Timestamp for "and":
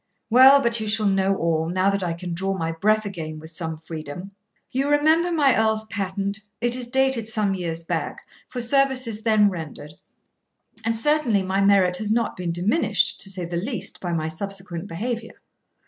10.83-10.97